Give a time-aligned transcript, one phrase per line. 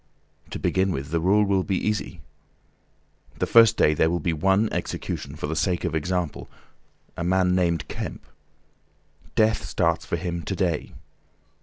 [0.49, 2.21] To begin with the rule will be easy.
[3.37, 7.87] The first day there will be one execution for the sake of example—a man named
[7.87, 8.25] Kemp.
[9.35, 10.93] Death starts for him to day.